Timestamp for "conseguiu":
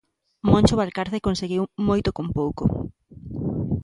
1.27-1.63